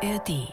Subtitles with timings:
[0.00, 0.52] ARD.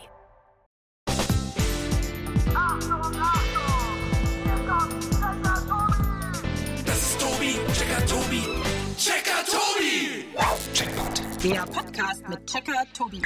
[6.84, 8.42] Das ist Tobi, Checker Tobi,
[8.98, 10.26] Checker Tobi.
[10.74, 11.44] Checkpoint.
[11.44, 13.22] Der Podcast mit Checker Tobi.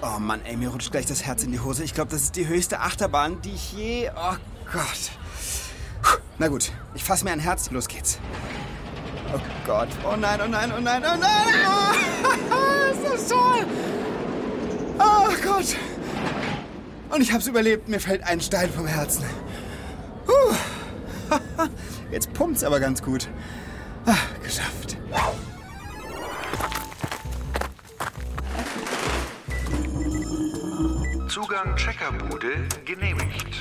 [0.00, 1.84] Oh Mann, ey, mir rutscht gleich das Herz in die Hose.
[1.84, 4.10] Ich glaube, das ist die höchste Achterbahn, die ich je...
[4.16, 4.36] Oh
[4.72, 5.10] Gott.
[6.38, 7.70] Na gut, ich fasse mir ein Herz.
[7.70, 8.18] Los geht's.
[9.34, 9.88] Oh Gott.
[10.10, 11.54] Oh nein, oh nein, oh nein, oh nein.
[12.50, 12.70] Oh,
[13.14, 13.66] ist toll.
[14.98, 15.76] Oh Gott.
[17.10, 17.88] Und ich hab's überlebt.
[17.88, 19.24] Mir fällt ein Stein vom Herzen.
[20.26, 20.54] Puh.
[22.10, 23.28] Jetzt pumpt's aber ganz gut.
[24.06, 24.96] Ah, geschafft.
[31.28, 33.56] Zugang Checkerbude genehmigt.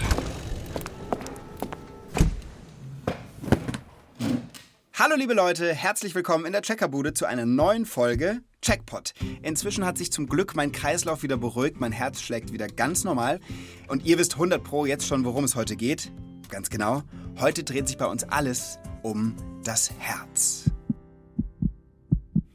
[5.05, 9.13] Hallo liebe Leute, herzlich willkommen in der Checkerbude zu einer neuen Folge Checkpot.
[9.41, 13.41] Inzwischen hat sich zum Glück mein Kreislauf wieder beruhigt, mein Herz schlägt wieder ganz normal
[13.89, 16.13] und ihr wisst 100 pro jetzt schon, worum es heute geht.
[16.47, 17.03] Ganz genau,
[17.37, 20.71] heute dreht sich bei uns alles um das Herz.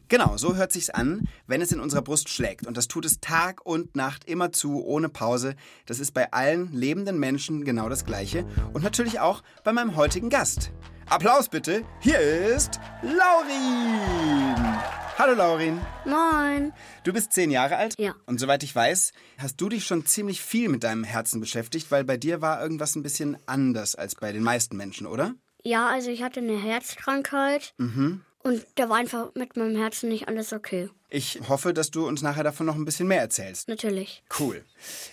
[0.08, 2.66] Genau, so hört sich's an, wenn es in unserer Brust schlägt.
[2.66, 5.54] Und das tut es Tag und Nacht immer zu, ohne Pause.
[5.84, 8.46] Das ist bei allen lebenden Menschen genau das Gleiche.
[8.72, 10.72] Und natürlich auch bei meinem heutigen Gast.
[11.10, 11.84] Applaus bitte.
[12.00, 14.78] Hier ist Laurin.
[15.16, 15.80] Hallo Laurin.
[16.04, 16.74] Moin.
[17.02, 17.94] Du bist zehn Jahre alt?
[17.98, 18.14] Ja.
[18.26, 22.04] Und soweit ich weiß, hast du dich schon ziemlich viel mit deinem Herzen beschäftigt, weil
[22.04, 25.34] bei dir war irgendwas ein bisschen anders als bei den meisten Menschen, oder?
[25.62, 27.72] Ja, also ich hatte eine Herzkrankheit.
[27.78, 30.90] Und da war einfach mit meinem Herzen nicht alles okay.
[31.08, 33.68] Ich hoffe, dass du uns nachher davon noch ein bisschen mehr erzählst.
[33.68, 34.22] Natürlich.
[34.38, 34.62] Cool.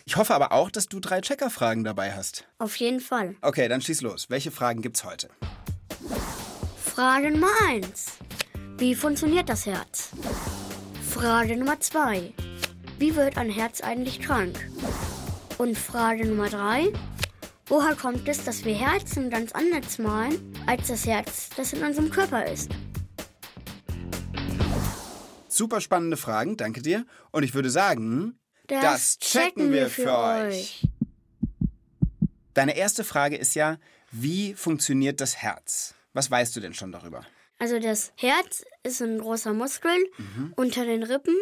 [0.04, 2.46] Ich hoffe aber auch, dass du drei Checkerfragen dabei hast.
[2.58, 3.36] Auf jeden Fall.
[3.42, 4.30] Okay, dann schieß los.
[4.30, 5.30] Welche Fragen gibt's heute?
[6.96, 8.20] Frage Nummer 1.
[8.78, 10.12] Wie funktioniert das Herz?
[11.06, 12.34] Frage Nummer 2.
[12.98, 14.58] Wie wird ein Herz eigentlich krank?
[15.58, 16.94] Und Frage Nummer 3.
[17.66, 22.10] Woher kommt es, dass wir Herzen ganz anders malen, als das Herz, das in unserem
[22.10, 22.72] Körper ist?
[25.50, 27.06] Super spannende Fragen, danke dir.
[27.32, 28.40] Und ich würde sagen,
[32.54, 33.80] Deine erste Frage ist ja,
[34.12, 35.94] wie funktioniert das Herz?
[36.16, 37.26] Was weißt du denn schon darüber?
[37.60, 39.92] Also das Herz ist ein großer Muskel
[40.56, 41.36] unter den Rippen.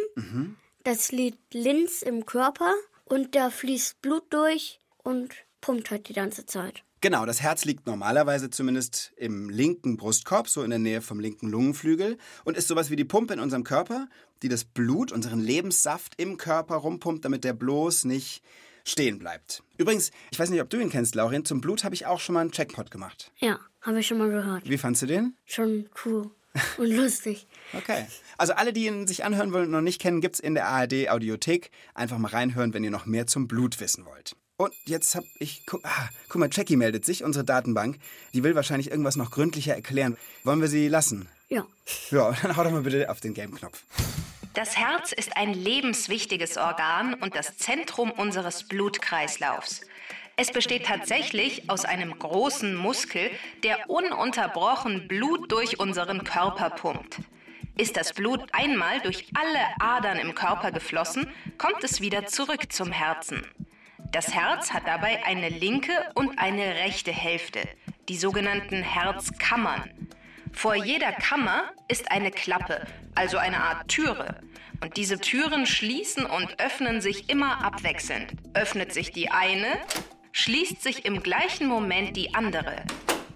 [0.84, 2.73] Das liegt links im Körper
[3.06, 6.84] und da fließt Blut durch und pumpt halt die ganze Zeit.
[7.01, 11.50] Genau, das Herz liegt normalerweise zumindest im linken Brustkorb, so in der Nähe vom linken
[11.50, 14.07] Lungenflügel und ist sowas wie die Pumpe in unserem Körper,
[14.41, 18.41] die das Blut, unseren Lebenssaft im Körper rumpumpt, damit der bloß nicht
[18.85, 19.63] stehen bleibt.
[19.78, 22.34] Übrigens, ich weiß nicht, ob du ihn kennst, Laurin, zum Blut habe ich auch schon
[22.34, 23.31] mal einen Checkpot gemacht.
[23.38, 24.67] Ja, habe ich schon mal gehört.
[24.67, 25.35] Wie fandst du den?
[25.45, 26.31] Schon cool
[26.77, 27.47] und lustig.
[27.73, 28.05] Okay.
[28.38, 31.09] Also alle, die ihn sich anhören wollen und noch nicht kennen, gibt's in der ARD
[31.09, 31.71] Audiothek.
[31.93, 34.35] Einfach mal reinhören, wenn ihr noch mehr zum Blut wissen wollt.
[34.57, 37.97] Und jetzt hab ich, guck, ah, guck mal, Jackie meldet sich, unsere Datenbank.
[38.33, 40.16] Die will wahrscheinlich irgendwas noch gründlicher erklären.
[40.43, 41.27] Wollen wir sie lassen?
[41.49, 41.66] Ja.
[42.11, 43.83] Ja, dann hau doch mal bitte auf den gelben Knopf.
[44.53, 49.81] Das Herz ist ein lebenswichtiges Organ und das Zentrum unseres Blutkreislaufs.
[50.35, 53.29] Es besteht tatsächlich aus einem großen Muskel,
[53.61, 57.19] der ununterbrochen Blut durch unseren Körper pumpt.
[57.77, 61.27] Ist das Blut einmal durch alle Adern im Körper geflossen,
[61.59, 63.45] kommt es wieder zurück zum Herzen.
[64.11, 67.61] Das Herz hat dabei eine linke und eine rechte Hälfte,
[68.09, 69.89] die sogenannten Herzkammern.
[70.51, 72.85] Vor jeder Kammer ist eine Klappe,
[73.16, 74.39] also eine Art Türe.
[74.81, 78.33] Und diese Türen schließen und öffnen sich immer abwechselnd.
[78.53, 79.79] Öffnet sich die eine,
[80.33, 82.83] schließt sich im gleichen Moment die andere.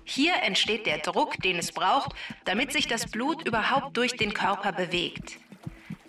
[0.04, 2.12] Hier entsteht der Druck, den es braucht,
[2.44, 5.38] damit sich das Blut überhaupt durch den Körper bewegt.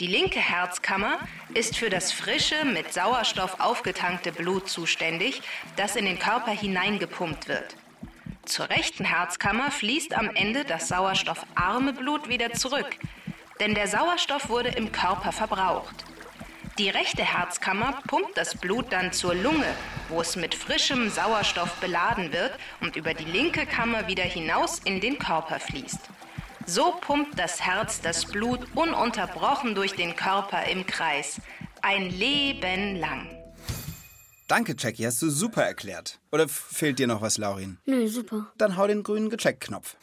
[0.00, 1.19] Die linke Herzkammer
[1.54, 5.43] ist für das frische, mit Sauerstoff aufgetankte Blut zuständig,
[5.77, 7.77] das in den Körper hineingepumpt wird.
[8.44, 12.97] Zur rechten Herzkammer fließt am Ende das sauerstoffarme Blut wieder zurück,
[13.60, 16.04] denn der Sauerstoff wurde im Körper verbraucht.
[16.78, 19.66] Die rechte Herzkammer pumpt das Blut dann zur Lunge,
[20.09, 25.01] wo es mit frischem Sauerstoff beladen wird und über die linke Kammer wieder hinaus in
[25.01, 25.98] den Körper fließt.
[26.66, 31.41] So pumpt das Herz das Blut ununterbrochen durch den Körper im Kreis.
[31.83, 33.27] Ein Leben lang.
[34.47, 36.21] Danke, Jackie, hast du super erklärt.
[36.30, 37.78] Oder fehlt dir noch was, Laurin?
[37.86, 38.53] Nö, super.
[38.57, 39.97] Dann hau den grünen Gecheckt-Knopf.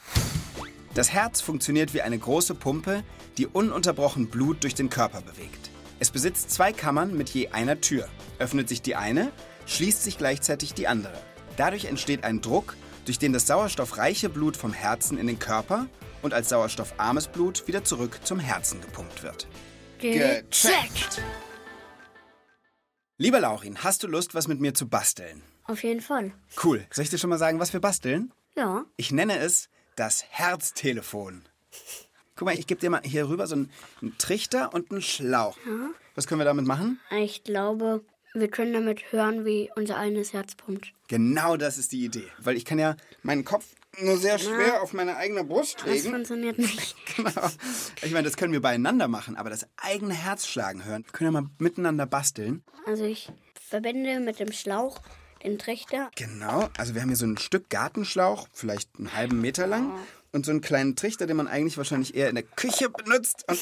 [0.94, 3.04] Das Herz funktioniert wie eine große Pumpe,
[3.38, 5.72] die ununterbrochen Blut durch den Körper bewegt.
[6.00, 8.08] Es besitzt zwei Kammern mit je einer Tür.
[8.38, 9.32] Öffnet sich die eine,
[9.66, 11.18] schließt sich gleichzeitig die andere.
[11.58, 12.76] Dadurch entsteht ein Druck,
[13.06, 15.88] durch den das sauerstoffreiche Blut vom Herzen in den Körper
[16.22, 19.48] und als sauerstoffarmes Blut wieder zurück zum Herzen gepumpt wird.
[20.00, 21.22] Gecheckt.
[23.18, 25.42] Lieber Laurin, hast du Lust, was mit mir zu basteln?
[25.64, 26.34] Auf jeden Fall.
[26.62, 26.86] Cool.
[26.92, 28.34] Soll ich dir schon mal sagen, was wir basteln?
[28.56, 28.86] Ja.
[28.98, 31.44] Ich nenne es das Herztelefon.
[32.36, 33.72] Guck mal, ich gebe dir mal hier rüber so einen,
[34.02, 35.58] einen Trichter und einen Schlauch.
[36.16, 37.00] Was können wir damit machen?
[37.12, 38.04] Ich glaube,
[38.34, 40.92] wir können damit hören, wie unser eigenes Herz pumpt.
[41.08, 42.28] Genau das ist die Idee.
[42.40, 43.66] Weil ich kann ja meinen Kopf
[44.02, 46.12] nur sehr schwer auf meine eigene Brust Das legen.
[46.12, 46.96] funktioniert nicht.
[47.16, 47.50] Genau.
[48.02, 51.06] Ich meine, das können wir beieinander machen, aber das eigene Herz schlagen hören.
[51.06, 52.62] Wir können ja mal miteinander basteln.
[52.86, 55.00] Also ich verbinde mit dem Schlauch
[55.42, 56.12] den Trichter.
[56.18, 56.68] Genau.
[56.78, 59.94] Also wir haben hier so ein Stück Gartenschlauch, vielleicht einen halben Meter lang.
[60.36, 63.46] Und so einen kleinen Trichter, den man eigentlich wahrscheinlich eher in der Küche benutzt.
[63.48, 63.58] Und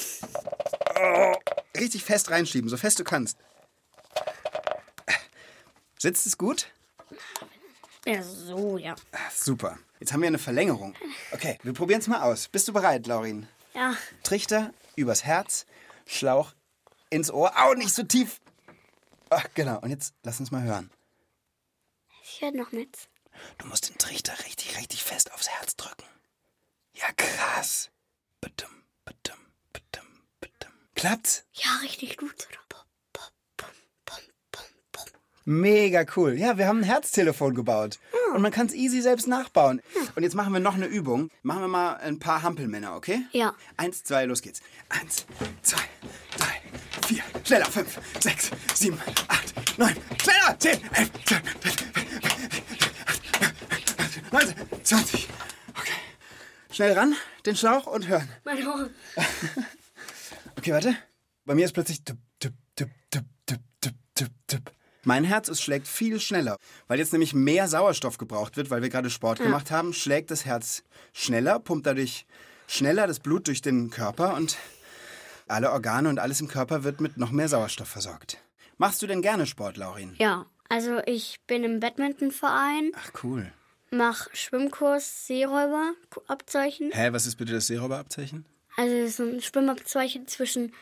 [1.00, 1.36] oh,
[1.78, 3.38] richtig fest reinschieben, so fest du kannst.
[6.00, 6.72] Sitzt es gut?
[8.08, 8.96] Ja, so, ja.
[9.32, 9.78] Super.
[10.00, 10.96] Jetzt haben wir eine Verlängerung.
[11.32, 12.48] Okay, wir probieren es mal aus.
[12.48, 13.48] Bist du bereit, Laurin?
[13.76, 15.68] Ja, Trichter übers Herz,
[16.08, 16.56] Schlauch
[17.12, 17.52] ins Ohr.
[17.56, 18.42] Au, nicht so tief.
[19.30, 19.80] Ach, genau.
[19.82, 20.90] Und jetzt lass uns mal hören.
[22.24, 23.10] ich höre noch nichts.
[23.60, 26.04] Du musst den Trichter richtig, richtig fest aufs Herz drücken.
[26.96, 27.90] Ja, krass.
[28.42, 28.70] Badum,
[29.06, 29.40] badum,
[29.72, 30.08] badum,
[30.40, 30.72] badum.
[30.96, 31.44] Klappt's?
[31.54, 32.48] Ja, richtig gut.
[35.46, 36.40] Mega cool.
[36.40, 38.00] Ja, wir haben ein Herztelefon gebaut.
[38.34, 39.82] Und man kann es easy selbst nachbauen.
[40.16, 41.30] Und jetzt machen wir noch eine Übung.
[41.42, 43.26] Machen wir mal ein paar Hampelmänner, okay?
[43.34, 43.54] Ja.
[43.76, 44.62] Eins, zwei, los geht's.
[44.88, 45.26] Eins,
[45.62, 45.82] zwei,
[46.38, 46.62] drei,
[47.06, 47.24] vier.
[47.44, 47.66] Schneller.
[47.66, 48.98] Fünf, sechs, sieben,
[49.28, 49.98] acht, neun.
[50.22, 50.58] Schneller.
[50.60, 51.44] Zehn, elf, zwölf,
[54.32, 55.28] neunzehn, zwanzig.
[56.74, 57.16] Schnell ran,
[57.46, 58.28] den Schlauch und hören.
[58.44, 58.90] Mein Ohr.
[60.56, 60.96] Okay, warte.
[61.46, 64.72] Bei mir ist plötzlich tup, tup, tup, tup, tup, tup, tup, tup.
[65.04, 68.90] Mein Herz es schlägt viel schneller, weil jetzt nämlich mehr Sauerstoff gebraucht wird, weil wir
[68.90, 72.26] gerade Sport gemacht haben, schlägt das Herz schneller, pumpt dadurch
[72.68, 74.58] schneller das Blut durch den Körper und
[75.48, 78.38] alle Organe und alles im Körper wird mit noch mehr Sauerstoff versorgt.
[78.78, 80.16] Machst du denn gerne Sport, Laurin?
[80.18, 83.52] Ja, also ich bin im Badmintonverein, Ach cool.
[83.94, 86.92] Mach Schwimmkurs, Seeräuberabzeichen.
[86.92, 88.46] Hä, was ist bitte das Seeräuberabzeichen?
[88.76, 90.74] Also das ist ein Schwimmabzeichen zwischen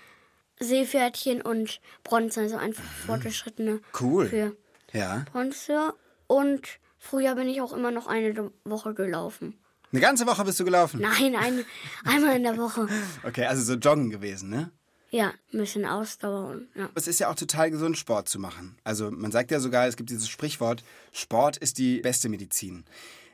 [0.59, 4.27] Seepferdchen und Bronze, also einfach fortgeschrittene Cool.
[4.27, 4.55] für
[4.93, 5.25] Ja.
[5.31, 5.93] Bronze.
[6.27, 6.67] Und
[6.97, 9.57] früher bin ich auch immer noch eine Woche gelaufen.
[9.91, 11.01] Eine ganze Woche bist du gelaufen?
[11.01, 11.65] Nein, ein,
[12.05, 12.87] einmal in der Woche.
[13.23, 14.71] Okay, also so joggen gewesen, ne?
[15.11, 16.47] Ja, ein bisschen Ausdauer.
[16.51, 16.89] Und, ja.
[16.95, 18.77] Es ist ja auch total gesund, Sport zu machen.
[18.85, 22.85] Also man sagt ja sogar, es gibt dieses Sprichwort, Sport ist die beste Medizin.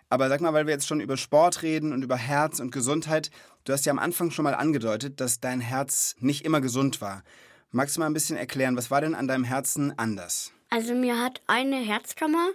[0.09, 3.29] Aber sag mal, weil wir jetzt schon über Sport reden und über Herz und Gesundheit,
[3.65, 7.23] du hast ja am Anfang schon mal angedeutet, dass dein Herz nicht immer gesund war.
[7.69, 10.51] Magst du mal ein bisschen erklären, was war denn an deinem Herzen anders?
[10.69, 12.49] Also mir hat eine Herzkammer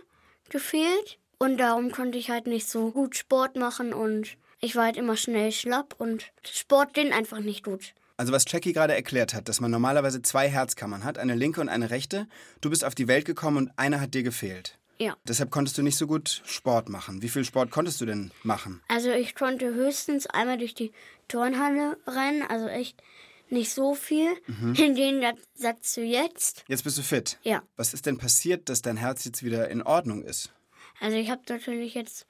[0.48, 4.96] gefehlt und darum konnte ich halt nicht so gut Sport machen und ich war halt
[4.96, 7.94] immer schnell schlapp und Sport ging einfach nicht gut.
[8.16, 11.68] Also was Jackie gerade erklärt hat, dass man normalerweise zwei Herzkammern hat, eine linke und
[11.68, 12.26] eine rechte.
[12.60, 14.78] Du bist auf die Welt gekommen und eine hat dir gefehlt.
[14.98, 15.16] Ja.
[15.26, 17.22] Deshalb konntest du nicht so gut Sport machen.
[17.22, 18.80] Wie viel Sport konntest du denn machen?
[18.88, 20.92] Also ich konnte höchstens einmal durch die
[21.28, 23.02] Turnhalle rennen, also echt
[23.48, 24.30] nicht so viel.
[24.76, 25.24] In den
[25.54, 26.64] Satz zu jetzt.
[26.68, 27.38] Jetzt bist du fit.
[27.42, 27.62] Ja.
[27.76, 30.52] Was ist denn passiert, dass dein Herz jetzt wieder in Ordnung ist?
[31.00, 32.26] Also ich habe natürlich jetzt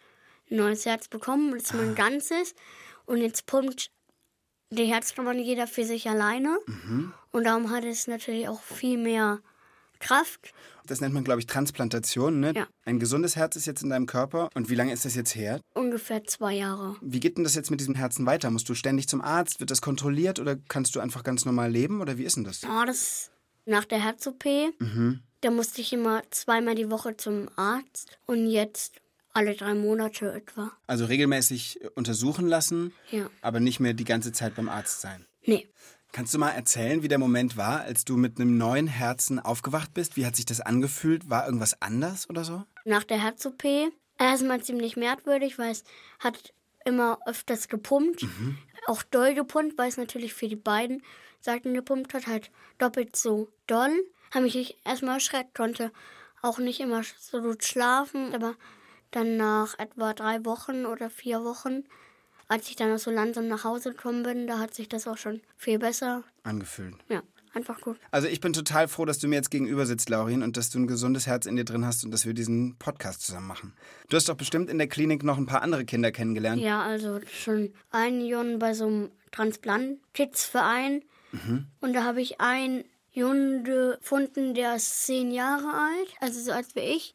[0.50, 2.54] ein neues Herz bekommen, das ist mein ganzes.
[3.04, 3.90] Und jetzt pumpt
[4.72, 6.58] die Herzkammer jeder für sich alleine.
[7.30, 9.40] Und darum hat es natürlich auch viel mehr
[10.00, 10.52] Kraft.
[10.86, 12.40] Das nennt man, glaube ich, Transplantation.
[12.40, 12.52] Ne?
[12.56, 12.66] Ja.
[12.84, 14.48] Ein gesundes Herz ist jetzt in deinem Körper.
[14.54, 15.60] Und wie lange ist das jetzt her?
[15.74, 16.96] Ungefähr zwei Jahre.
[17.00, 18.50] Wie geht denn das jetzt mit diesem Herzen weiter?
[18.50, 19.60] Musst du ständig zum Arzt?
[19.60, 22.00] Wird das kontrolliert oder kannst du einfach ganz normal leben?
[22.00, 22.62] Oder wie ist denn das?
[22.62, 23.30] Ja, das
[23.64, 24.44] nach der Herz-OP.
[25.40, 28.18] Da musste ich immer zweimal die Woche zum Arzt.
[28.26, 29.00] Und jetzt
[29.32, 30.72] alle drei Monate etwa.
[30.86, 33.28] Also regelmäßig äh, untersuchen lassen, Ja.
[33.40, 35.26] aber nicht mehr die ganze Zeit beim Arzt sein.
[35.44, 35.68] Nee.
[36.12, 39.94] Kannst du mal erzählen, wie der Moment war, als du mit einem neuen Herzen aufgewacht
[39.94, 40.16] bist?
[40.16, 41.30] Wie hat sich das angefühlt?
[41.30, 42.64] War irgendwas anders oder so?
[42.84, 43.62] nach der Herz-OP
[44.18, 45.84] erstmal ziemlich merkwürdig, weil es
[46.18, 46.52] hat
[46.84, 48.26] immer öfters gepumpt.
[48.86, 51.02] Auch doll gepumpt, weil es natürlich für die beiden
[51.40, 53.92] Seiten gepumpt hat, halt doppelt so doll.
[54.32, 55.92] Habe mich erstmal erschreckt, konnte
[56.42, 58.56] auch nicht immer so gut schlafen, aber
[59.12, 61.84] dann nach etwa drei Wochen oder vier Wochen,
[62.48, 65.16] als ich dann auch so langsam nach Hause gekommen bin, da hat sich das auch
[65.16, 66.22] schon viel besser.
[66.42, 66.96] Angefühlt.
[67.08, 67.22] Ja,
[67.54, 67.96] einfach gut.
[68.10, 70.78] Also ich bin total froh, dass du mir jetzt gegenüber sitzt, Laurin, und dass du
[70.78, 73.74] ein gesundes Herz in dir drin hast und dass wir diesen Podcast zusammen machen.
[74.08, 76.60] Du hast doch bestimmt in der Klinik noch ein paar andere Kinder kennengelernt.
[76.60, 81.02] Ja, also schon ein Jahr bei so einem Transplant-Kids-Verein.
[81.80, 86.74] Und da habe ich einen Jungen gefunden, der ist zehn Jahre alt, also so alt
[86.74, 87.14] wie ich.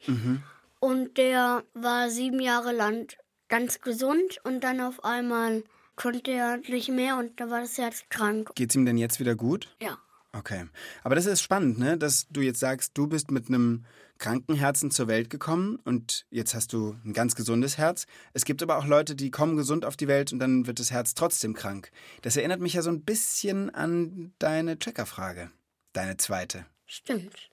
[0.79, 3.07] Und der war sieben Jahre lang
[3.49, 5.63] ganz gesund und dann auf einmal
[5.95, 8.51] konnte er nicht mehr und da war das Herz krank.
[8.55, 9.75] Geht's ihm denn jetzt wieder gut?
[9.81, 9.97] Ja.
[10.33, 10.65] Okay.
[11.03, 11.97] Aber das ist spannend, ne?
[11.97, 13.85] dass du jetzt sagst, du bist mit einem
[14.19, 18.05] kranken Herzen zur Welt gekommen und jetzt hast du ein ganz gesundes Herz.
[18.33, 20.91] Es gibt aber auch Leute, die kommen gesund auf die Welt und dann wird das
[20.91, 21.91] Herz trotzdem krank.
[22.21, 25.51] Das erinnert mich ja so ein bisschen an deine Checkerfrage.
[25.93, 26.65] Deine zweite.
[26.85, 27.49] Stimmt.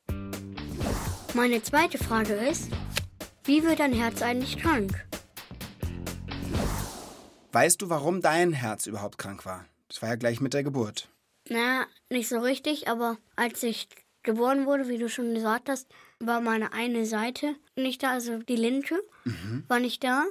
[1.34, 2.70] Meine zweite Frage ist,
[3.44, 5.06] wie wird ein Herz eigentlich krank?
[7.52, 9.64] Weißt du, warum dein Herz überhaupt krank war?
[9.88, 11.08] Das war ja gleich mit der Geburt.
[11.48, 13.88] Na, nicht so richtig, aber als ich
[14.22, 15.86] geboren wurde, wie du schon gesagt hast,
[16.18, 18.96] war meine eine Seite nicht da, also die linke
[19.68, 20.24] war nicht da.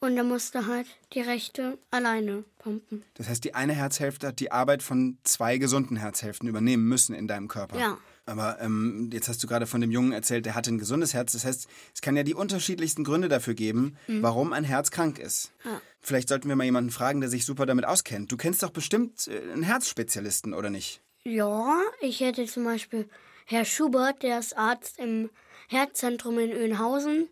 [0.00, 3.04] Und da musste halt die rechte alleine pumpen.
[3.14, 7.28] Das heißt, die eine Herzhälfte hat die Arbeit von zwei gesunden Herzhälften übernehmen müssen in
[7.28, 7.78] deinem Körper.
[7.78, 7.98] Ja.
[8.24, 11.32] Aber ähm, jetzt hast du gerade von dem Jungen erzählt, der hatte ein gesundes Herz.
[11.32, 15.52] Das heißt, es kann ja die unterschiedlichsten Gründe dafür geben, warum ein Herz krank ist.
[15.64, 15.80] Ja.
[16.00, 18.30] Vielleicht sollten wir mal jemanden fragen, der sich super damit auskennt.
[18.30, 21.00] Du kennst doch bestimmt äh, einen Herzspezialisten, oder nicht?
[21.24, 23.08] Ja, ich hätte zum Beispiel
[23.46, 25.30] Herr Schubert, der ist Arzt im
[25.68, 27.28] Herzzentrum in Öhnhausen.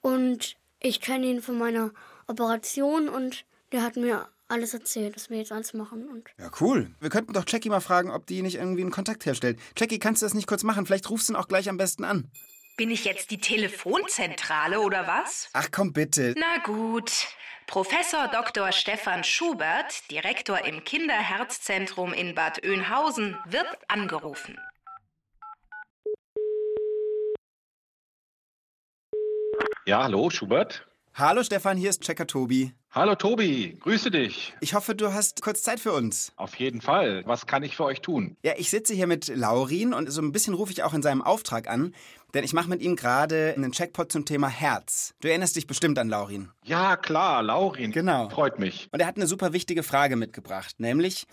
[0.00, 1.92] Und ich kenne ihn von meiner
[2.26, 6.08] Operation und der hat mir alles erzählt, was wir jetzt alles machen.
[6.08, 6.94] Und Ja, cool.
[7.00, 9.58] Wir könnten doch Jackie mal fragen, ob die nicht irgendwie einen Kontakt herstellt.
[9.76, 10.86] Jackie, kannst du das nicht kurz machen?
[10.86, 12.30] Vielleicht rufst du ihn auch gleich am besten an.
[12.76, 15.48] Bin ich jetzt die Telefonzentrale oder was?
[15.52, 16.34] Ach komm bitte.
[16.36, 17.28] Na gut.
[17.66, 18.72] Professor Dr.
[18.72, 24.58] Stefan Schubert, Direktor im Kinderherzzentrum in Bad Oeynhausen, wird angerufen.
[29.86, 30.86] Ja, hallo, Schubert.
[31.14, 32.74] Hallo Stefan, hier ist Checker Tobi.
[32.94, 33.76] Hallo, Tobi.
[33.80, 34.54] Grüße dich.
[34.60, 36.32] Ich hoffe, du hast kurz Zeit für uns.
[36.36, 37.24] Auf jeden Fall.
[37.26, 38.36] Was kann ich für euch tun?
[38.44, 41.20] Ja, ich sitze hier mit Laurin und so ein bisschen rufe ich auch in seinem
[41.20, 41.92] Auftrag an,
[42.34, 45.12] denn ich mache mit ihm gerade einen Checkpot zum Thema Herz.
[45.20, 46.50] Du erinnerst dich bestimmt an Laurin.
[46.62, 47.90] Ja, klar, Laurin.
[47.90, 48.30] Genau.
[48.30, 48.88] Freut mich.
[48.92, 51.26] Und er hat eine super wichtige Frage mitgebracht, nämlich,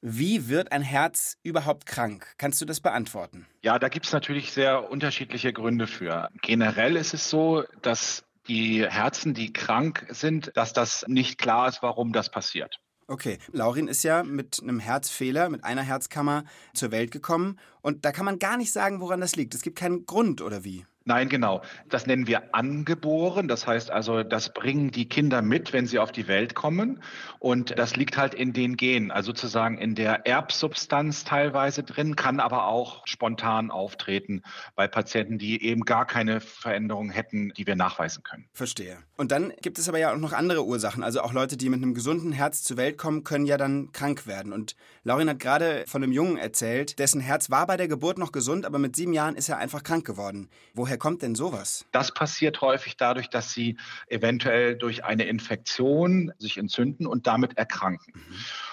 [0.00, 2.26] wie wird ein Herz überhaupt krank?
[2.38, 3.46] Kannst du das beantworten?
[3.60, 6.30] Ja, da gibt es natürlich sehr unterschiedliche Gründe für.
[6.40, 11.82] Generell ist es so, dass die Herzen, die krank sind, dass das nicht klar ist,
[11.82, 12.80] warum das passiert.
[13.08, 18.12] Okay, Laurin ist ja mit einem Herzfehler, mit einer Herzkammer zur Welt gekommen und da
[18.12, 19.54] kann man gar nicht sagen, woran das liegt.
[19.54, 20.86] Es gibt keinen Grund oder wie.
[21.04, 21.62] Nein, genau.
[21.88, 23.48] Das nennen wir angeboren.
[23.48, 27.02] Das heißt also, das bringen die Kinder mit, wenn sie auf die Welt kommen.
[27.40, 32.38] Und das liegt halt in den Genen, also sozusagen in der Erbsubstanz teilweise drin, kann
[32.38, 34.42] aber auch spontan auftreten
[34.76, 38.48] bei Patienten, die eben gar keine Veränderung hätten, die wir nachweisen können.
[38.52, 38.98] Verstehe.
[39.16, 41.02] Und dann gibt es aber ja auch noch andere Ursachen.
[41.02, 44.26] Also auch Leute, die mit einem gesunden Herz zur Welt kommen, können ja dann krank
[44.26, 44.52] werden.
[44.52, 48.32] Und Laurin hat gerade von einem Jungen erzählt, dessen Herz war bei der Geburt noch
[48.32, 50.50] gesund, aber mit sieben Jahren ist er einfach krank geworden.
[50.74, 51.86] Woher kommt denn sowas?
[51.92, 53.76] Das passiert häufig dadurch, dass sie
[54.08, 58.12] eventuell durch eine Infektion sich entzünden und damit erkranken.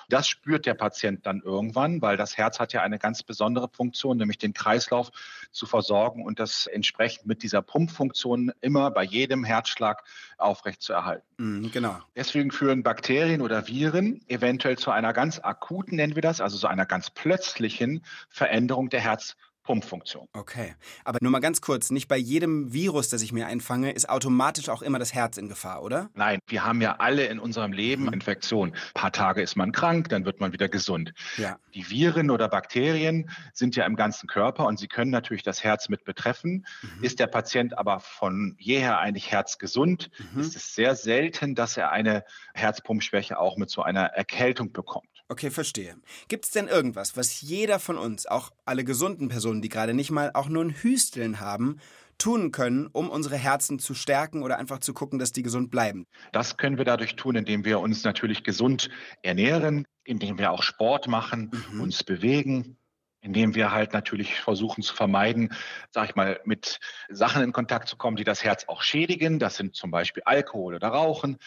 [0.10, 4.18] Das spürt der Patient dann irgendwann, weil das Herz hat ja eine ganz besondere Funktion,
[4.18, 5.12] nämlich den Kreislauf
[5.52, 10.04] zu versorgen und das entsprechend mit dieser Pumpfunktion immer bei jedem Herzschlag
[10.38, 11.26] aufrecht zu erhalten.
[11.38, 11.98] Mhm, genau.
[12.16, 16.68] Deswegen führen Bakterien oder Viren eventuell zu einer ganz akuten, nennen wir das, also so
[16.68, 19.02] einer ganz plötzlichen Veränderung der
[19.70, 20.28] Herzpumpfunktion.
[20.34, 20.76] Okay.
[21.06, 24.70] Aber nur mal ganz kurz, nicht bei jedem Virus, das ich mir einfange, ist automatisch
[24.70, 26.10] auch immer das Herz in Gefahr, oder?
[26.16, 28.74] Nein, wir haben ja alle in unserem Leben Infektionen.
[28.74, 31.14] Ein paar Tage ist man krank, dann wird man wieder gesund.
[31.38, 31.58] Ja.
[31.76, 35.88] Die Viren oder Bakterien sind ja im ganzen Körper und sie können natürlich das Herz
[35.88, 36.66] mit betreffen.
[37.02, 42.24] Ist der Patient aber von jeher eigentlich herzgesund, ist es sehr selten, dass er eine
[42.54, 45.19] Herzpumpschwäche auch mit so einer Erkältung bekommt.
[45.31, 45.95] Okay, verstehe.
[46.27, 50.09] Gibt es denn irgendwas, was jeder von uns, auch alle gesunden Personen, die gerade nicht
[50.09, 51.79] mal auch nur ein Hüsteln haben,
[52.17, 56.07] tun können, um unsere Herzen zu stärken oder einfach zu gucken, dass die gesund bleiben?
[56.31, 58.89] Das können wir dadurch tun, indem wir uns natürlich gesund
[59.21, 62.78] ernähren, indem wir auch Sport machen, uns bewegen,
[63.22, 65.54] indem wir halt natürlich versuchen zu vermeiden,
[65.92, 69.40] sag ich mal, mit Sachen in Kontakt zu kommen, die das Herz auch schädigen.
[69.40, 71.38] Das sind zum Beispiel Alkohol oder Rauchen.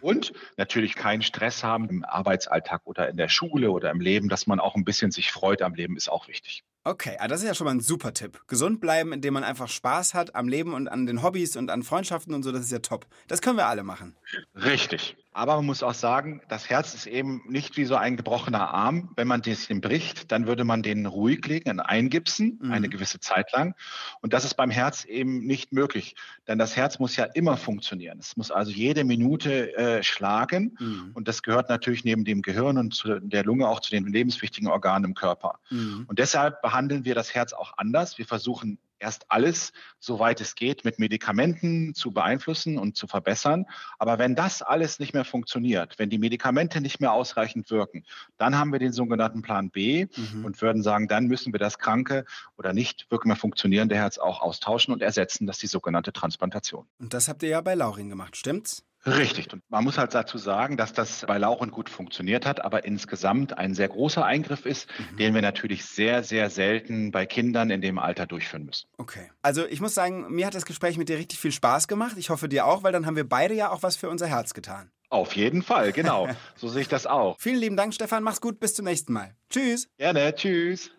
[0.00, 4.46] Und natürlich keinen Stress haben im Arbeitsalltag oder in der Schule oder im Leben, dass
[4.46, 6.64] man auch ein bisschen sich freut am Leben, ist auch wichtig.
[6.84, 8.40] Okay, ah, das ist ja schon mal ein super Tipp.
[8.46, 11.82] Gesund bleiben, indem man einfach Spaß hat am Leben und an den Hobbys und an
[11.82, 13.06] Freundschaften und so, das ist ja top.
[13.26, 14.16] Das können wir alle machen.
[14.54, 15.16] Richtig.
[15.38, 19.10] Aber man muss auch sagen, das Herz ist eben nicht wie so ein gebrochener Arm.
[19.14, 23.76] Wenn man den bricht, dann würde man den ruhig legen, eingipsen, eine gewisse Zeit lang.
[24.20, 26.16] Und das ist beim Herz eben nicht möglich.
[26.48, 28.18] Denn das Herz muss ja immer funktionieren.
[28.18, 30.76] Es muss also jede Minute äh, schlagen.
[31.14, 34.68] Und das gehört natürlich neben dem Gehirn und zu der Lunge auch zu den lebenswichtigen
[34.68, 35.60] Organen im Körper.
[36.08, 38.18] Und deshalb behandeln wir das Herz auch anders.
[38.18, 43.66] Wir versuchen erst alles, soweit es geht, mit Medikamenten zu beeinflussen und zu verbessern.
[43.98, 48.04] Aber wenn das alles nicht mehr funktioniert, wenn die Medikamente nicht mehr ausreichend wirken,
[48.36, 50.44] dann haben wir den sogenannten Plan B mhm.
[50.44, 52.24] und würden sagen, dann müssen wir das kranke
[52.56, 55.46] oder nicht wirklich mehr funktionierende Herz auch austauschen und ersetzen.
[55.46, 56.86] Das ist die sogenannte Transplantation.
[56.98, 58.87] Und das habt ihr ja bei Laurin gemacht, stimmt's?
[59.16, 59.52] Richtig.
[59.52, 63.56] Und man muss halt dazu sagen, dass das bei Lauren gut funktioniert hat, aber insgesamt
[63.56, 65.16] ein sehr großer Eingriff ist, mhm.
[65.16, 68.88] den wir natürlich sehr, sehr selten bei Kindern in dem Alter durchführen müssen.
[68.98, 69.30] Okay.
[69.42, 72.16] Also ich muss sagen, mir hat das Gespräch mit dir richtig viel Spaß gemacht.
[72.16, 74.54] Ich hoffe dir auch, weil dann haben wir beide ja auch was für unser Herz
[74.54, 74.90] getan.
[75.10, 76.28] Auf jeden Fall, genau.
[76.56, 77.36] so sehe ich das auch.
[77.38, 78.22] Vielen lieben Dank, Stefan.
[78.22, 78.60] Mach's gut.
[78.60, 79.34] Bis zum nächsten Mal.
[79.50, 79.88] Tschüss.
[79.96, 80.34] Gerne.
[80.34, 80.90] Tschüss.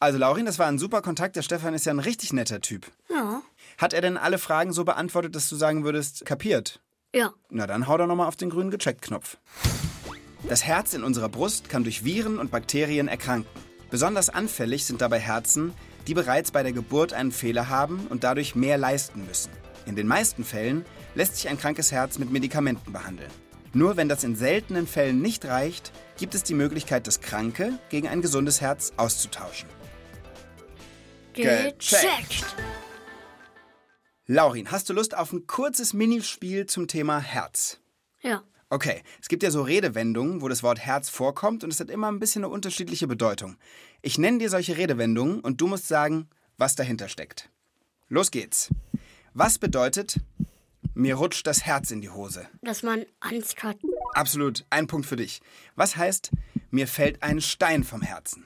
[0.00, 1.36] Also Laurin, das war ein super Kontakt.
[1.36, 2.90] Der Stefan ist ja ein richtig netter Typ.
[3.08, 3.42] Ja.
[3.78, 6.80] Hat er denn alle Fragen so beantwortet, dass du sagen würdest, kapiert?
[7.14, 7.32] Ja.
[7.50, 9.36] Na dann hau doch nochmal auf den grünen Gecheckt-Knopf.
[10.48, 13.50] Das Herz in unserer Brust kann durch Viren und Bakterien erkranken.
[13.90, 15.74] Besonders anfällig sind dabei Herzen,
[16.06, 19.52] die bereits bei der Geburt einen Fehler haben und dadurch mehr leisten müssen.
[19.84, 23.30] In den meisten Fällen lässt sich ein krankes Herz mit Medikamenten behandeln.
[23.74, 28.08] Nur wenn das in seltenen Fällen nicht reicht, gibt es die Möglichkeit, das kranke gegen
[28.08, 29.68] ein gesundes Herz auszutauschen.
[31.34, 32.44] Gecheckt.
[34.32, 37.80] Laurin, hast du Lust auf ein kurzes Minispiel zum Thema Herz?
[38.22, 38.42] Ja.
[38.70, 42.10] Okay, es gibt ja so Redewendungen, wo das Wort Herz vorkommt und es hat immer
[42.10, 43.58] ein bisschen eine unterschiedliche Bedeutung.
[44.00, 47.50] Ich nenne dir solche Redewendungen und du musst sagen, was dahinter steckt.
[48.08, 48.70] Los geht's.
[49.34, 50.18] Was bedeutet,
[50.94, 52.48] mir rutscht das Herz in die Hose?
[52.62, 53.76] Dass man Angst hat.
[54.14, 55.42] Absolut, ein Punkt für dich.
[55.76, 56.30] Was heißt,
[56.70, 58.44] mir fällt ein Stein vom Herzen?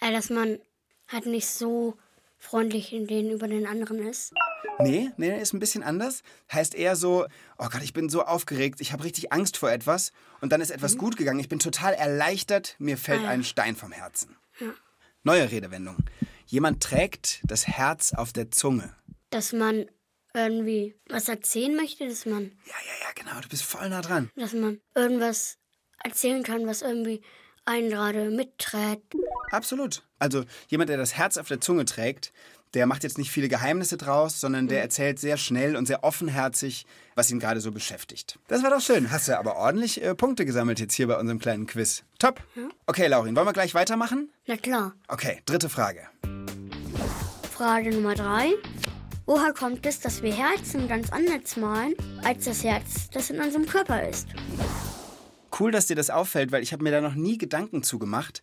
[0.00, 0.58] Dass man
[1.06, 1.96] halt nicht so
[2.38, 4.32] freundlich in den über den anderen ist.
[4.80, 6.22] Nee, nee, ist ein bisschen anders.
[6.52, 7.26] Heißt eher so,
[7.58, 10.70] oh Gott, ich bin so aufgeregt, ich habe richtig Angst vor etwas und dann ist
[10.70, 10.98] etwas mhm.
[10.98, 14.36] gut gegangen, ich bin total erleichtert, mir fällt ah, ein Stein vom Herzen.
[14.60, 14.72] Ja.
[15.24, 15.96] Neue Redewendung.
[16.46, 18.94] Jemand trägt das Herz auf der Zunge.
[19.30, 19.86] Dass man
[20.32, 22.44] irgendwie was erzählen möchte, dass man.
[22.44, 24.30] Ja, ja, ja, genau, du bist voll nah dran.
[24.36, 25.58] Dass man irgendwas
[26.02, 27.22] erzählen kann, was irgendwie
[27.64, 29.14] einen gerade mitträgt.
[29.50, 30.02] Absolut.
[30.18, 32.32] Also jemand, der das Herz auf der Zunge trägt,
[32.74, 34.84] der macht jetzt nicht viele Geheimnisse draus, sondern der mhm.
[34.84, 38.38] erzählt sehr schnell und sehr offenherzig, was ihn gerade so beschäftigt.
[38.48, 39.10] Das war doch schön.
[39.10, 42.04] Hast du aber ordentlich äh, Punkte gesammelt jetzt hier bei unserem kleinen Quiz.
[42.18, 42.42] Top.
[42.86, 44.30] Okay, Laurin, wollen wir gleich weitermachen?
[44.46, 44.94] Na klar.
[45.08, 46.06] Okay, dritte Frage.
[47.50, 48.52] Frage Nummer drei.
[49.26, 53.66] Woher kommt es, dass wir Herzen ganz anders malen, als das Herz, das in unserem
[53.66, 54.28] Körper ist?
[55.58, 58.42] Cool, dass dir das auffällt, weil ich habe mir da noch nie Gedanken zugemacht.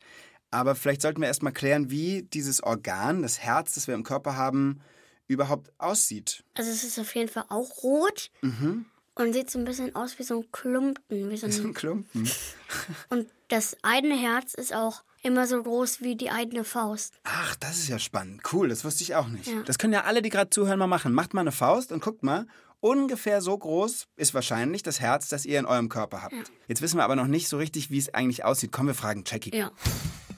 [0.51, 4.35] Aber vielleicht sollten wir erstmal klären, wie dieses Organ, das Herz, das wir im Körper
[4.37, 4.79] haben,
[5.27, 6.43] überhaupt aussieht.
[6.55, 8.85] Also es ist auf jeden Fall auch rot Mhm.
[9.15, 11.29] und sieht so ein bisschen aus wie so ein Klumpen.
[11.29, 12.29] Wie so So ein ein Klumpen.
[13.09, 17.15] und das eigene Herz ist auch immer so groß wie die eigene Faust.
[17.23, 18.43] Ach, das ist ja spannend.
[18.53, 19.47] Cool, das wusste ich auch nicht.
[19.47, 19.63] Ja.
[19.63, 21.13] Das können ja alle, die gerade zuhören, mal machen.
[21.13, 22.45] Macht mal eine Faust und guckt mal.
[22.81, 26.35] Ungefähr so groß ist wahrscheinlich das Herz, das ihr in eurem Körper habt.
[26.67, 28.71] Jetzt wissen wir aber noch nicht so richtig, wie es eigentlich aussieht.
[28.71, 29.55] Komm, wir fragen Jackie.
[29.55, 29.71] Ja.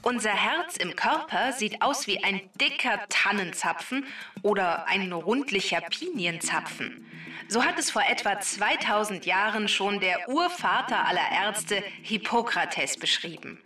[0.07, 4.05] Unser Herz im Körper sieht aus wie ein dicker Tannenzapfen
[4.41, 7.05] oder ein rundlicher Pinienzapfen.
[7.49, 13.61] So hat es vor etwa 2000 Jahren schon der Urvater aller Ärzte Hippokrates beschrieben.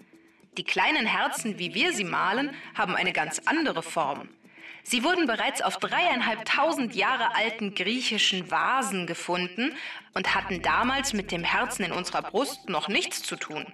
[0.57, 4.27] Die kleinen Herzen, wie wir sie malen, haben eine ganz andere Form.
[4.81, 9.75] Sie wurden bereits auf dreieinhalbtausend Jahre alten griechischen Vasen gefunden
[10.15, 13.71] und hatten damals mit dem Herzen in unserer Brust noch nichts zu tun.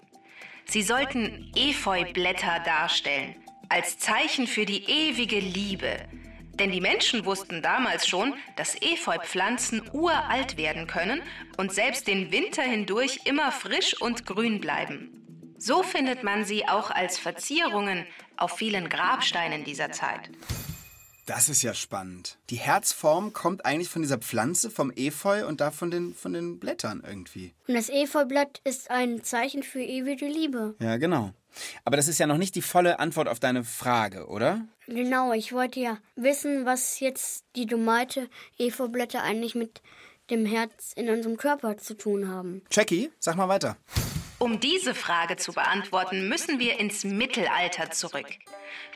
[0.70, 3.36] Sie sollten Efeublätter darstellen,
[3.70, 5.96] als Zeichen für die ewige Liebe.
[6.60, 11.22] Denn die Menschen wussten damals schon, dass Efeupflanzen uralt werden können
[11.56, 15.56] und selbst den Winter hindurch immer frisch und grün bleiben.
[15.58, 20.30] So findet man sie auch als Verzierungen auf vielen Grabsteinen dieser Zeit.
[21.28, 22.38] Das ist ja spannend.
[22.50, 26.58] Die Herzform kommt eigentlich von dieser Pflanze, vom Efeu und da von den, von den
[26.58, 27.54] Blättern irgendwie.
[27.68, 30.76] Und das Efeublatt ist ein Zeichen für ewige Liebe.
[30.80, 31.34] Ja, genau.
[31.84, 34.66] Aber das ist ja noch nicht die volle Antwort auf deine Frage, oder?
[34.86, 39.82] Genau, ich wollte ja wissen, was jetzt die Domate Efeublätter eigentlich mit
[40.30, 42.62] dem Herz in unserem Körper zu tun haben.
[42.72, 43.76] Jackie, sag mal weiter.
[44.40, 48.28] Um diese Frage zu beantworten, müssen wir ins Mittelalter zurück.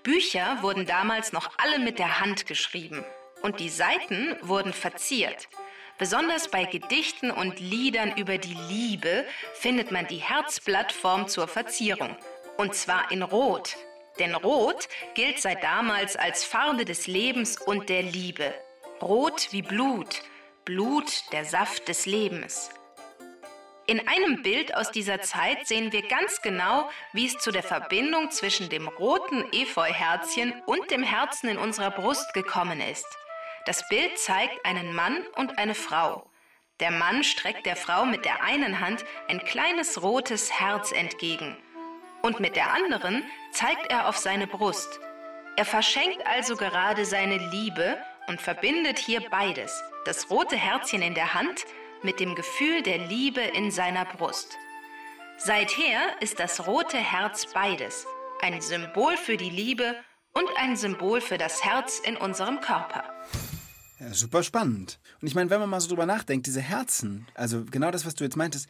[0.03, 3.03] Bücher wurden damals noch alle mit der Hand geschrieben
[3.41, 5.49] und die Seiten wurden verziert.
[5.97, 12.15] Besonders bei Gedichten und Liedern über die Liebe findet man die Herzblattform zur Verzierung.
[12.57, 13.77] Und zwar in Rot.
[14.19, 18.53] Denn Rot gilt seit damals als Farbe des Lebens und der Liebe.
[19.01, 20.21] Rot wie Blut,
[20.65, 22.69] Blut der Saft des Lebens.
[23.91, 28.31] In einem Bild aus dieser Zeit sehen wir ganz genau, wie es zu der Verbindung
[28.31, 33.05] zwischen dem roten Efeuherzchen und dem Herzen in unserer Brust gekommen ist.
[33.65, 36.25] Das Bild zeigt einen Mann und eine Frau.
[36.79, 41.57] Der Mann streckt der Frau mit der einen Hand ein kleines rotes Herz entgegen
[42.21, 45.01] und mit der anderen zeigt er auf seine Brust.
[45.57, 51.33] Er verschenkt also gerade seine Liebe und verbindet hier beides, das rote Herzchen in der
[51.33, 51.65] Hand
[52.03, 54.57] mit dem Gefühl der Liebe in seiner Brust.
[55.37, 58.05] Seither ist das rote Herz beides,
[58.41, 59.95] ein Symbol für die Liebe
[60.33, 63.03] und ein Symbol für das Herz in unserem Körper.
[64.01, 64.99] Ja, super spannend.
[65.21, 68.15] Und ich meine, wenn man mal so drüber nachdenkt, diese Herzen, also genau das, was
[68.15, 68.67] du jetzt meintest,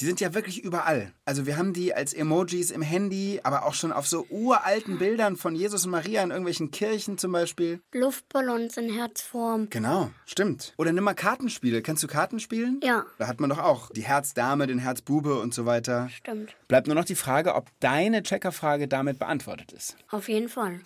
[0.00, 1.12] die sind ja wirklich überall.
[1.24, 5.36] Also wir haben die als Emojis im Handy, aber auch schon auf so uralten Bildern
[5.36, 7.80] von Jesus und Maria in irgendwelchen Kirchen zum Beispiel.
[7.92, 9.68] Luftballons in Herzform.
[9.70, 10.74] Genau, stimmt.
[10.78, 11.80] Oder nimm mal Kartenspiele.
[11.82, 12.80] Kennst du Karten spielen?
[12.82, 13.04] Ja.
[13.18, 16.08] Da hat man doch auch die Herzdame, den Herzbube und so weiter.
[16.08, 16.56] Stimmt.
[16.66, 19.96] Bleibt nur noch die Frage, ob deine Checkerfrage damit beantwortet ist.
[20.10, 20.80] Auf jeden Fall.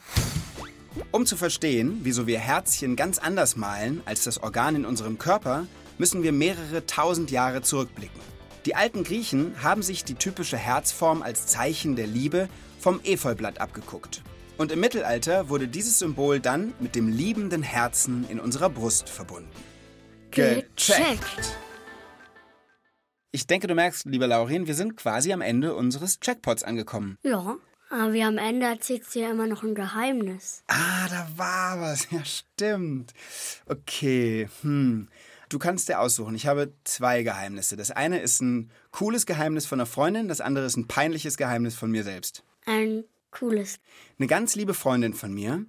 [1.12, 5.66] Um zu verstehen, wieso wir Herzchen ganz anders malen als das Organ in unserem Körper,
[5.98, 8.20] müssen wir mehrere tausend Jahre zurückblicken.
[8.66, 14.22] Die alten Griechen haben sich die typische Herzform als Zeichen der Liebe vom Efeublatt abgeguckt.
[14.58, 19.50] Und im Mittelalter wurde dieses Symbol dann mit dem liebenden Herzen in unserer Brust verbunden.
[20.30, 21.56] Gecheckt.
[23.32, 27.18] Ich denke, du merkst, lieber Laurin, wir sind quasi am Ende unseres Checkpots angekommen.
[27.22, 27.56] Ja,
[27.88, 30.62] aber wie am Ende erzählt sie ja immer noch ein Geheimnis.
[30.66, 32.10] Ah, da war was.
[32.10, 33.12] Ja, stimmt.
[33.66, 35.08] Okay, hm.
[35.48, 36.34] Du kannst dir aussuchen.
[36.34, 37.76] Ich habe zwei Geheimnisse.
[37.76, 41.76] Das eine ist ein cooles Geheimnis von einer Freundin, das andere ist ein peinliches Geheimnis
[41.76, 42.42] von mir selbst.
[42.64, 43.78] Ein cooles.
[44.18, 45.64] Eine ganz liebe Freundin von mir,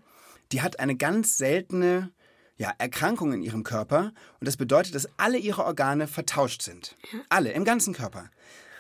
[0.51, 2.11] die hat eine ganz seltene
[2.57, 6.95] ja, Erkrankung in ihrem Körper und das bedeutet, dass alle ihre Organe vertauscht sind.
[7.29, 8.31] Alle, im ganzen Körper.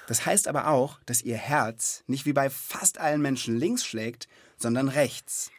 [0.07, 4.27] Das heißt aber auch, dass ihr Herz nicht wie bei fast allen Menschen links schlägt,
[4.57, 5.51] sondern rechts.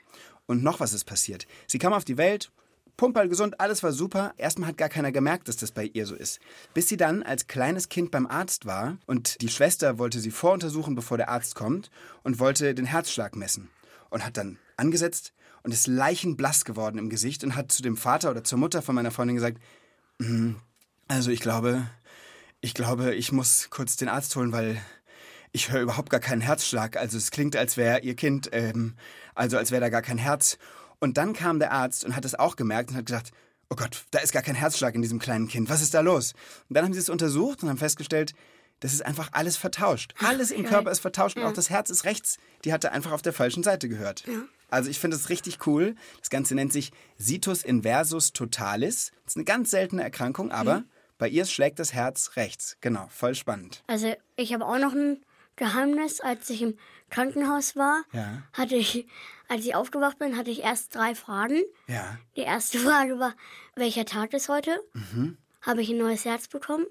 [0.47, 1.47] Und noch was ist passiert.
[1.67, 2.51] Sie kam auf die Welt,
[2.97, 4.35] Pumperl gesund, alles war super.
[4.39, 6.41] Erstmal hat gar keiner gemerkt, dass das bei ihr so ist.
[6.75, 10.97] Bis sie dann als kleines Kind beim Arzt war und die Schwester wollte sie voruntersuchen,
[10.97, 11.91] bevor der Arzt kommt
[12.25, 13.71] und wollte den Herzschlag messen.
[14.11, 15.33] Und hat dann angesetzt
[15.63, 18.95] und ist leichenblass geworden im Gesicht und hat zu dem Vater oder zur Mutter von
[18.95, 19.59] meiner Freundin gesagt,
[20.19, 20.55] "Mm,
[21.07, 21.87] also ich glaube,
[22.61, 24.81] ich glaube, ich muss kurz den Arzt holen, weil
[25.53, 26.97] ich höre überhaupt gar keinen Herzschlag.
[26.97, 28.97] Also es klingt, als wäre ihr Kind, ähm,
[29.35, 30.59] also als wäre da gar kein Herz.
[30.99, 33.31] Und dann kam der Arzt und hat es auch gemerkt und hat gesagt,
[33.71, 35.69] oh Gott, da ist gar kein Herzschlag in diesem kleinen Kind.
[35.69, 36.33] Was ist da los?
[36.69, 38.35] Und dann haben sie es untersucht und haben festgestellt,
[38.81, 40.15] das ist einfach alles vertauscht.
[40.25, 42.39] Alles im Körper ist vertauscht und auch das Herz ist rechts.
[42.65, 44.25] Die hatte einfach auf der falschen Seite gehört.
[44.71, 45.97] Also ich finde es richtig cool.
[46.21, 49.11] Das Ganze nennt sich Situs inversus totalis.
[49.25, 50.85] Das ist eine ganz seltene Erkrankung, aber
[51.19, 52.77] bei ihr schlägt das Herz rechts.
[52.81, 53.83] Genau, voll spannend.
[53.87, 55.25] Also ich habe auch noch ein
[55.57, 56.21] Geheimnis.
[56.21, 56.79] Als ich im
[57.11, 58.43] Krankenhaus war, Ja.
[58.53, 59.07] hatte ich,
[59.49, 61.63] als ich aufgewacht bin, hatte ich erst drei Fragen.
[61.87, 62.19] Ja.
[62.37, 63.35] Die erste Frage war,
[63.75, 64.79] welcher Tag ist heute?
[64.93, 65.37] Mhm.
[65.63, 66.87] Habe ich ein neues Herz bekommen?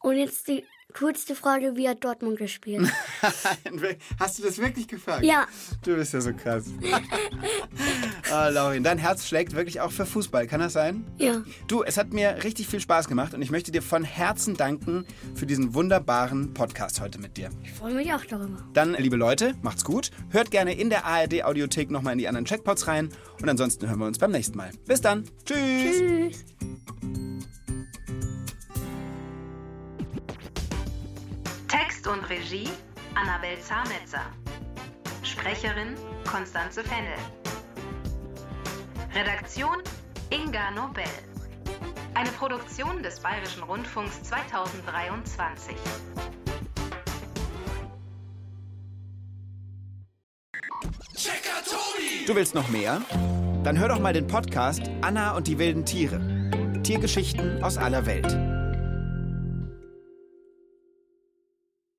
[0.00, 2.88] Und jetzt die coolste Frage, wie hat Dortmund gespielt?
[4.18, 5.24] Hast du das wirklich gefragt?
[5.24, 5.46] ja,
[5.84, 6.64] Du bist ja so krass.
[8.32, 11.04] ah, Laurin, dein Herz schlägt wirklich auch für Fußball, kann das sein?
[11.18, 11.42] ja.
[11.66, 15.04] Du, es hat mir richtig viel Spaß gemacht und ich möchte dir von Herzen danken
[15.34, 17.50] für diesen wunderbaren Podcast heute mit dir.
[17.62, 18.64] Ich freue mich auch darüber.
[18.72, 20.10] Dann, liebe Leute, macht's gut.
[20.30, 24.06] Hört gerne in der ARD-Audiothek nochmal in die anderen Checkpots rein und ansonsten hören wir
[24.06, 24.70] uns beim nächsten Mal.
[24.86, 25.24] Bis dann.
[25.44, 25.98] Tschüss.
[25.98, 26.44] Tschüss.
[31.98, 32.68] Text und Regie
[33.14, 34.22] Annabel Zahnetzer.
[35.22, 35.96] Sprecherin
[36.30, 37.18] Konstanze Fennel.
[39.14, 39.82] Redaktion
[40.30, 41.02] Inga Nobel.
[42.14, 45.74] Eine Produktion des Bayerischen Rundfunks 2023.
[51.16, 52.26] Checker Tobi!
[52.26, 53.02] Du willst noch mehr?
[53.64, 56.20] Dann hör doch mal den Podcast Anna und die wilden Tiere.
[56.84, 58.47] Tiergeschichten aus aller Welt.